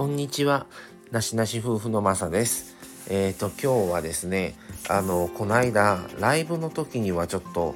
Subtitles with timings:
[0.00, 0.64] こんにちは。
[1.10, 2.74] なしなし夫婦のまさです。
[3.10, 4.54] えっ、ー、と、今日はですね、
[4.88, 7.74] あの、この間、ライブの時にはちょっと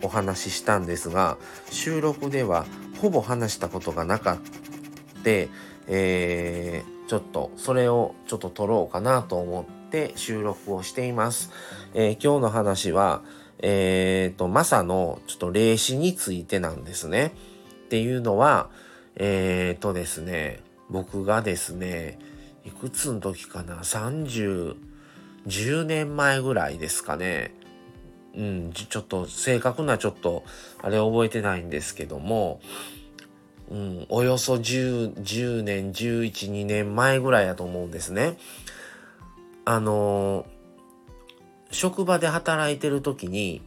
[0.00, 1.36] お話ししたんですが、
[1.70, 2.64] 収録では
[3.02, 4.36] ほぼ話したことがなかっ
[5.22, 5.30] た、
[5.86, 11.50] えー、ちょっとそれをちょっと撮ろうかなと思って収録をしています。
[11.92, 13.22] えー、今日の話は、
[13.58, 17.34] えっ、ー、と、マサのちょっと霊視についてなんですね。
[17.84, 18.70] っていうのは、
[19.16, 22.18] えっ、ー、とですね、僕がですね、
[22.64, 24.76] いくつの時かな、30、
[25.46, 27.54] 10年前ぐらいですかね。
[28.36, 30.44] うん、ちょっと正確なちょっと、
[30.82, 32.60] あれ覚えてないんですけども、
[33.70, 38.36] うん、およそ10、10年、11、2年前ぐらいやと思うんですね。
[39.64, 40.46] あの、
[41.70, 43.62] 職場で働いてる時に、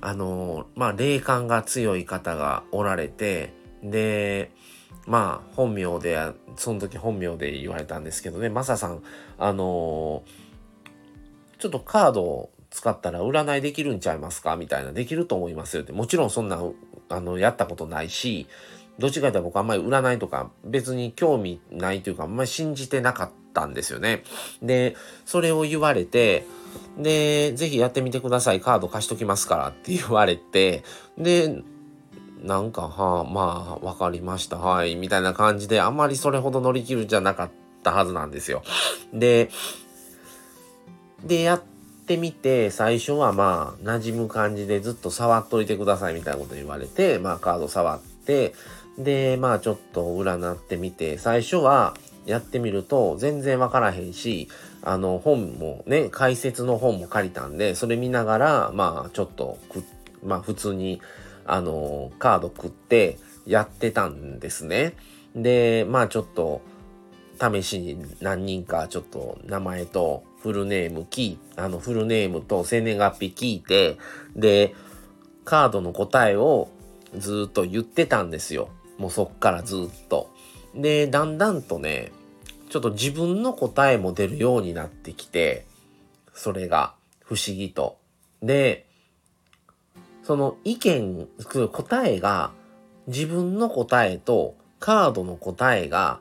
[0.00, 3.52] あの、まあ、霊感が強い方がおられて、
[3.82, 4.50] で、
[5.06, 6.18] まあ、本名で、
[6.56, 9.02] その時本名で言われたんですけどね、マサさん、
[9.38, 14.56] あのー、ちょっとカードを使ったら占いできるんちゃいますか？
[14.56, 15.92] みたいな、できると思いますよって。
[15.92, 16.60] もちろんそんな、
[17.08, 18.46] あの、やったことないし、
[18.98, 24.22] どっちかというと僕あんまり占いとか別に興味ないというか、あんまり信じてなかったんですよね。
[24.60, 26.44] で、それを言われて、
[26.98, 28.60] で、ぜひやってみてください。
[28.60, 30.82] カード貸しときますからって言われて、
[31.16, 31.62] で、
[32.46, 34.56] なんか、はあ、まあ、わかりました。
[34.56, 34.96] はい。
[34.96, 37.50] みたいな感じで、あまりそれほど乗り切るじゃなかっ
[37.82, 38.62] たはずなんですよ。
[39.12, 39.50] で、
[41.24, 41.62] で、やっ
[42.06, 48.54] てみて、最初はまあ、馴染む感じでずっと触っといてくださいみたいなこと言われて、まあ、カード触って、
[48.96, 54.48] で、まあ、ちょっと占ってみて、最初は、やってみると全然わからへんし、
[54.82, 59.58] あの本もね、解説の本も借りたんで、それ見ながら、まあちょっと
[60.24, 61.00] まあ普通に
[61.46, 64.94] あの、カード食ってやってたんですね。
[65.34, 66.62] で、まあちょっと、
[67.38, 73.98] 試しに何人かちょっと名前とフルネーム聞、あのフルネームと生年月日聞いて、
[74.34, 74.74] で、
[75.44, 76.68] カードの答えを
[77.16, 78.70] ずっと言ってたんですよ。
[78.98, 80.30] もうそっからずっと。
[80.74, 82.12] で、だんだんとね、
[82.70, 85.66] ちょっと自分の答えも出るようになってきて、
[86.34, 87.98] それが不思議と。
[88.42, 88.85] で、
[90.26, 91.28] その意見、
[91.70, 92.50] 答えが
[93.06, 96.18] 自分の答えとカードの答えが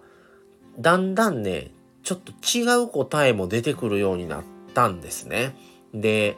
[0.77, 1.71] だんだんね、
[2.03, 4.43] ちょっと違う答えも出てくるようになっ
[4.75, 5.55] たんですね。
[5.91, 6.37] で、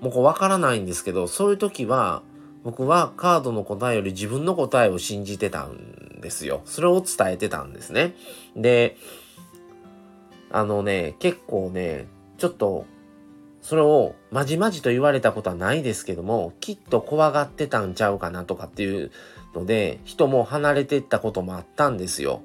[0.00, 2.22] もうこれわからないんですけど、そういう時は
[2.62, 6.62] 僕はカードの答えより自分の答えを信じてたんですよ。
[6.66, 8.14] それを伝えてたんですね。
[8.54, 8.96] で、
[10.52, 12.86] あのね、結構ね、ちょっと
[13.68, 19.10] それをまじまじと言われたことはないですけども、きっと怖がってたんちゃうかなとかっていう
[19.54, 22.40] ので、人も離れてったこともあったんですよ。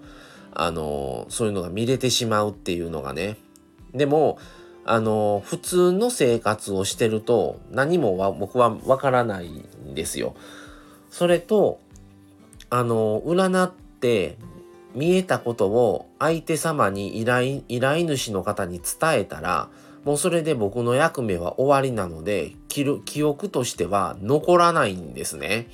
[0.53, 3.37] あの、そういうのが見れてしまうっていうのがね。
[3.93, 4.37] でも、
[4.83, 10.35] あの、普通の生活をしてると何もは僕はわからないんですよ。
[11.09, 11.79] それと、
[12.69, 14.37] あの、占って
[14.93, 19.69] 見えたことを相手様に依頼、依頼主の方に伝えたら、
[20.03, 25.67] もうそれで僕の役目は終わりなので、記憶としては残らないんですね。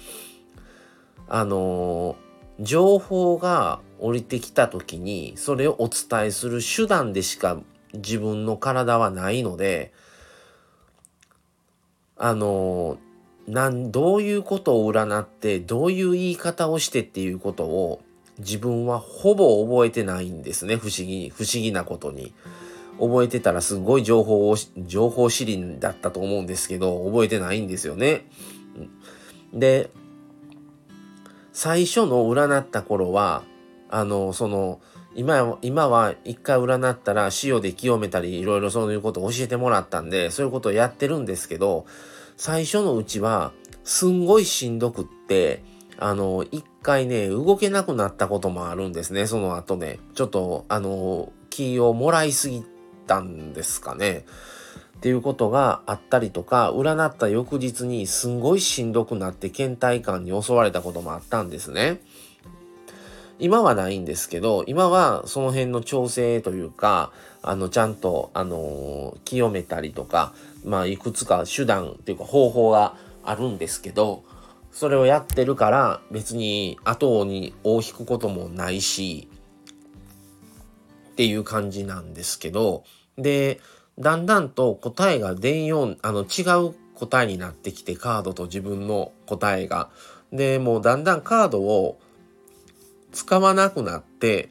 [1.28, 7.60] あのー、情報が降りてきた時に、それをお伝えする手段でしか
[7.94, 9.94] 自分の体はないので、
[12.16, 18.02] あのー、なん、どういうことを占って、どういう言い方をしてっていうことを
[18.38, 20.76] 自分はほぼ覚えてないんですね。
[20.76, 22.34] 不思議、不思議なことに。
[23.00, 28.26] 覚えてたらすごい情報を、情報知りだったと思うんですけど、覚えてないんですよね。
[29.54, 29.90] で、
[31.54, 33.44] 最初の占った頃は、
[33.90, 34.82] あの、その、
[35.16, 41.86] 今今は一回占ったら塩で清めたりいろいろそういうことを教えてもらったんでそういうことをやってるんですけど
[42.38, 43.52] 最初のうちは
[43.84, 45.64] すんごいしんどくって
[45.98, 52.64] あの一回ね動けなくなったこともあるんですねその後ねちょっとあの気をもらいすぎっ
[53.10, 54.26] たんですかね。
[54.98, 62.02] っていうことがあったりとか、占った翌日にすんごいしんどくなって倦怠感に襲われたこともあったんですね。
[63.40, 67.12] 今はないんですけど、今はその辺の調整というか、
[67.42, 70.34] あの、ちゃんと、あのー、清めたりとか、
[70.66, 74.24] まあ、いくつか手段っていうか方法があるんですけど、
[74.72, 79.30] それをやってるから別に後に尾を引くこともないし、
[81.12, 82.84] っていう感じなんですけど、
[83.22, 83.60] で、
[84.00, 89.90] だんだんと答えが出んよう、あの、違う答えになってきて、カードと自分の答えが。
[90.32, 92.00] で、もうだんだんカードを
[93.12, 94.50] 使わなくなって、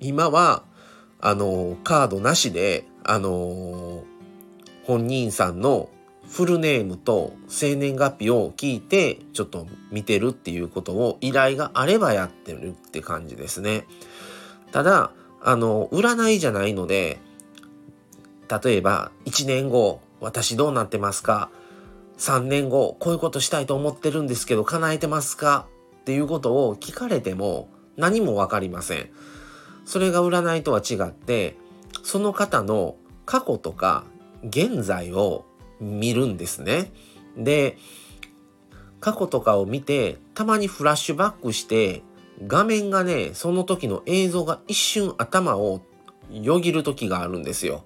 [0.00, 0.64] 今は、
[1.20, 4.04] あの、カードなしで、あの、
[4.84, 5.88] 本人さんの
[6.30, 13.84] フルネームと生年月日を聞いてちょっと見てるっていうことを依頼があればやってるって感じですね。
[14.72, 15.12] ただ、
[15.42, 17.18] あの、占いじゃないので、
[18.50, 21.50] 例えば1年後私どうなってますか
[22.18, 25.66] ？3年後こういうことしたいと思ってるんですけど叶えてますか？
[26.00, 29.10] っていうことを聞かれても何もわかりません。
[29.84, 31.56] それが占いとは違って
[32.02, 34.04] その方の過去とか
[34.44, 35.44] 現在を
[35.80, 36.92] 見るんですね。
[37.36, 37.78] で
[39.00, 42.02] 過去とかを見てたまにフラッシュバックして
[42.46, 45.80] 画面がねその時の映像が一瞬頭を
[46.30, 47.84] よぎる時があるんですよ。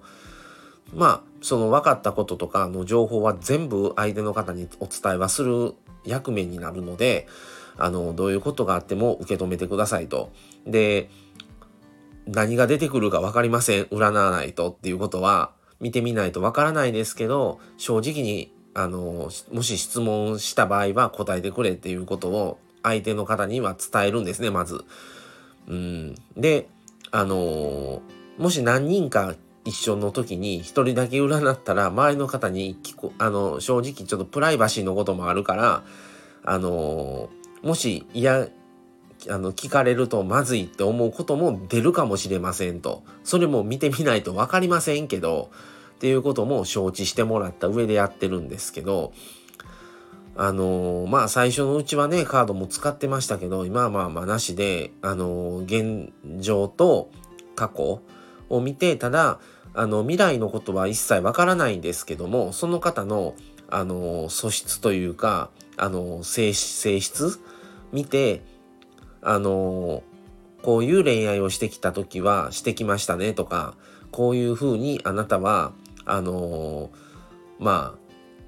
[0.95, 5.75] まあその分かったこととかの情報は全部相手の方にお伝えはする
[6.05, 7.27] 役目になるので
[7.77, 10.31] あのどういうことがあっても受け止めてくださいと。
[10.65, 11.09] で
[12.25, 24.83] 何が出てくるか分かりません占わないとっていうことは見てみないと分からないですけど正直にあのもし質問した場合は答えてくれっていうことを相手の方には伝えるんですねまず。
[25.67, 26.67] うん、で
[27.11, 28.01] あの
[28.37, 29.35] もし何人か
[29.65, 35.83] 一緒の時に一人だけ占ったら周りの方に聞こあの正直ちょっとプライバシーのこともあるから
[36.43, 37.29] あの
[37.63, 38.47] もし嫌
[39.27, 43.03] あの聞かれるとまずいって思うことも出るかもしれませんと。
[43.23, 45.49] それも見てみないと分かりませんけど
[45.95, 49.13] っていうことも承知してもらった上でやってるんですけど
[50.35, 56.13] あのー、まあ最初のうちはねカードも使ってましたけど今はまあまあなしであのー、現
[56.43, 57.09] 状と
[57.55, 58.01] 過去
[58.49, 59.39] を見てただ
[59.75, 63.35] あの未来のことは一切わからないんですけどもその方の
[63.67, 67.39] あの素質というかあの性質
[67.91, 68.43] 見て
[69.21, 70.03] あの
[70.61, 73.75] こういう恋愛をしてきた時はしてきましたねとか
[74.11, 75.73] こういうふうにあなたは
[76.05, 76.91] あの
[77.59, 78.05] まあ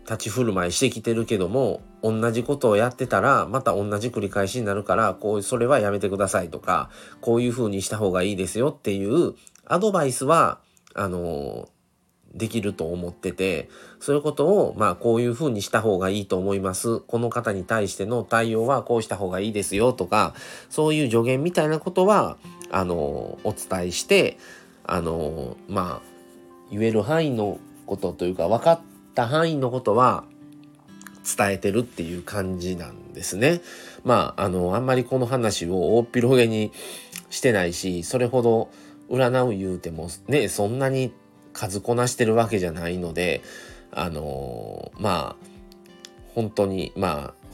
[0.10, 6.90] 立ち振る舞いしてきてるけども同じことをやってたらまた同じ繰り返しになるからこうそれはやめてくださいとか
[7.20, 9.34] こういうふうにした方がいいですよっていう
[9.66, 10.60] アドバイスは
[10.98, 11.70] あの
[12.34, 20.34] できると思っててそういうことをまあこういうふうにした方がいいと思いますこの方に対しての対応はこうした方がいいですよとか
[20.70, 22.38] そういう助言みたいなことは
[22.70, 22.96] あの
[23.44, 24.38] お伝えして
[24.84, 26.08] あのまあ
[26.70, 28.80] 言える範囲のことというか分かっ
[29.16, 30.26] た範囲のことは
[31.38, 33.62] 伝えてるっていう感じなんですね。
[34.04, 36.72] まああのあんまりこの話を大っ広げに
[37.30, 38.70] してないしそれほど
[39.10, 41.14] 占う言うてもねそんなに
[41.54, 43.42] 数こなしてるわけじゃないので
[43.92, 45.48] あのー、まあ
[46.36, 47.48] 本当にまあ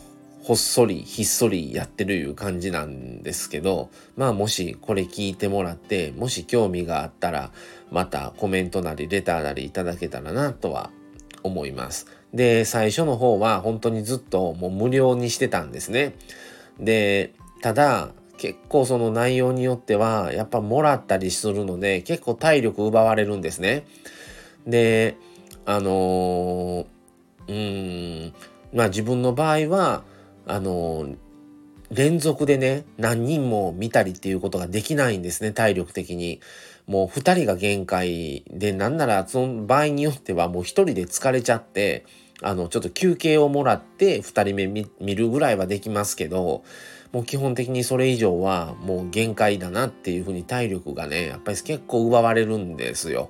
[0.43, 7.51] ほっそりひっそりやってるいう感じなんですけどまあもしこれ聞いてもらってもし興味があったら
[7.91, 10.89] またコメントなりレターなりいただけたらなとは
[11.43, 12.07] 思います。
[12.33, 16.15] で最初の方は本当にずっともう無料にしてたんですね。
[16.77, 23.85] でただ結構その内容によってはやっぱもらったりするので結構体力奪われるんですね。
[24.67, 25.17] で
[25.65, 26.85] あの、
[27.47, 28.33] うん
[28.73, 30.03] まあ自分の場合は
[30.45, 31.07] あの、
[31.89, 36.41] 連続でね何人も見たりっていうことができないんですね体力的に。
[36.85, 42.05] もう2人が限界でなんならその場合によってはもう1人で疲れちゃって
[42.41, 46.63] あのちょっと休憩をもらって2人目見るぐらいはできますけど
[47.13, 53.29] もう基本的にそれ以上はもう限界だなっていうふうに体力がねやっぱり結構奪われるんですよ。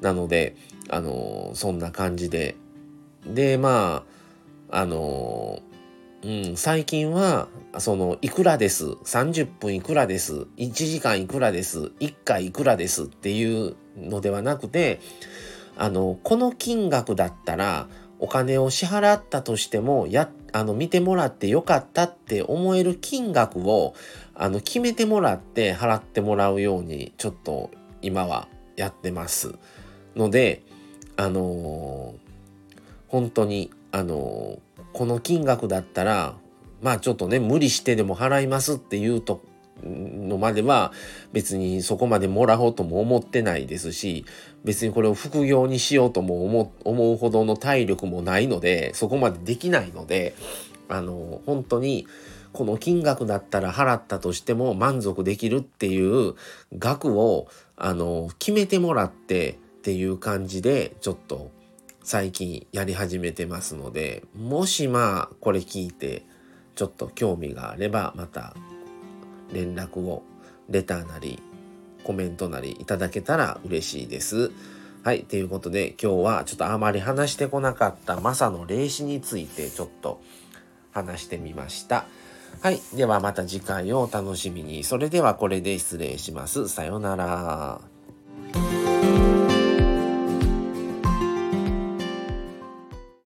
[0.00, 0.54] なので
[0.90, 2.54] あのそんな感じで
[3.26, 4.04] でま
[4.70, 5.62] ああの
[6.24, 15.00] うん、最近は、その、いくらです、30分いくらです、1時間いくらです、1回いくらですっていうのではなくて、
[15.76, 17.88] あの、この金額だったら、
[18.20, 23.94] お金を支払ったとしても、やっ、あの、見てもらってよかったって思える金額を、
[24.34, 27.70] あの、決めてもらって払ってもらうように、ちょっと
[28.00, 29.56] 今はやってます。
[30.16, 30.62] ので、
[31.16, 32.76] あのー、
[33.08, 36.36] 本当に、あのーこの金額だったら
[36.80, 39.42] まあちょっとね無理してでも払いますっていうと
[40.34, 40.92] のまでは
[41.32, 44.24] 別にそこまでもらおうとも思ってないですし
[44.64, 50.34] 別にこれを副業にしようとも思思うほどの体力もないのでそこまでできないので
[50.88, 52.06] あの本当に
[52.52, 56.34] この金額だったら払ったとしても満足できるっていう
[56.78, 61.50] 額をあの決めてもらってっていう感じでちょっと
[62.04, 66.24] 最近やり始めてますのでもしまあこれ聞いて
[66.74, 68.54] ちょっと興味があればまた
[69.52, 70.22] 連絡を
[70.68, 71.42] レターなり
[72.04, 74.52] コメントなりいただけたら嬉しいです。
[75.02, 75.24] はい。
[75.24, 80.20] ということで、今日はちょっとあまり話してこなかったマサの霊視についてちょっと
[80.92, 82.06] 話してみました。
[82.62, 82.80] はい。
[82.94, 84.84] ではまた次回をお楽しみに。
[84.84, 86.68] それではこれで失礼します。
[86.68, 87.93] さようなら。